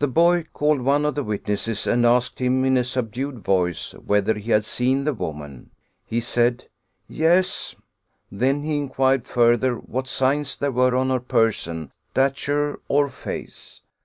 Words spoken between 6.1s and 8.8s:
said: "Yes." Then he